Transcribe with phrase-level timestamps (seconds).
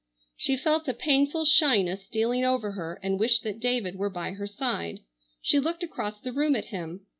[0.35, 4.47] She felt a painful shyness stealing over her and wished that David were by her
[4.47, 5.01] side.
[5.43, 7.05] She looked across the room at him.